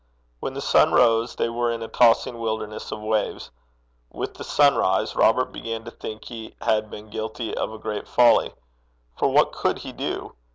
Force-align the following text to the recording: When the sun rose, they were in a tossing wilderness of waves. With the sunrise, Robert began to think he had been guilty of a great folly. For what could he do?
When 0.39 0.55
the 0.55 0.61
sun 0.61 0.93
rose, 0.93 1.35
they 1.35 1.47
were 1.49 1.69
in 1.69 1.83
a 1.83 1.87
tossing 1.87 2.39
wilderness 2.39 2.91
of 2.91 3.01
waves. 3.03 3.51
With 4.09 4.33
the 4.33 4.43
sunrise, 4.43 5.15
Robert 5.15 5.51
began 5.51 5.83
to 5.85 5.91
think 5.91 6.25
he 6.25 6.55
had 6.59 6.89
been 6.89 7.11
guilty 7.11 7.55
of 7.55 7.71
a 7.71 7.77
great 7.77 8.07
folly. 8.07 8.51
For 9.15 9.29
what 9.29 9.51
could 9.51 9.77
he 9.77 9.91
do? 9.91 10.33